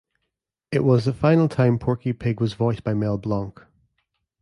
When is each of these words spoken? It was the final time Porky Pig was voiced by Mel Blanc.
It 0.71 0.83
was 0.83 1.05
the 1.05 1.13
final 1.13 1.47
time 1.47 1.77
Porky 1.77 2.11
Pig 2.11 2.41
was 2.41 2.55
voiced 2.55 2.83
by 2.83 2.95
Mel 2.95 3.19
Blanc. 3.19 3.63